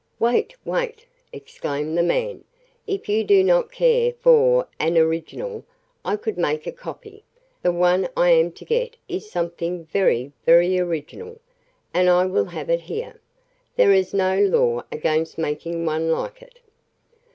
"Wait, 0.17 0.55
wait!" 0.65 1.05
exclaimed 1.31 1.95
the 1.95 2.01
man. 2.01 2.43
"If 2.87 3.07
you 3.07 3.23
do 3.23 3.43
not 3.43 3.71
care 3.71 4.13
for 4.13 4.67
an 4.79 4.97
original 4.97 5.63
I 6.03 6.15
could 6.15 6.39
make 6.39 6.65
a 6.65 6.71
copy. 6.71 7.23
The 7.61 7.71
one 7.71 8.09
I 8.17 8.31
am 8.31 8.51
to 8.53 8.65
get 8.65 8.97
is 9.07 9.29
something 9.29 9.85
very, 9.85 10.31
very 10.43 10.79
original, 10.79 11.39
and 11.93 12.09
I 12.09 12.25
will 12.25 12.45
have 12.45 12.71
it 12.71 12.81
here. 12.81 13.21
There 13.75 13.91
is 13.91 14.11
no 14.11 14.39
law 14.39 14.81
against 14.91 15.37
making 15.37 15.85
one 15.85 16.09
like 16.09 16.41
it." 16.41 16.57